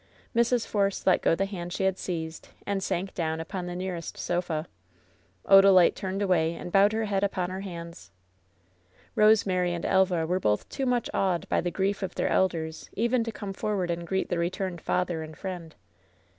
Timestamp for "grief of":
11.69-12.15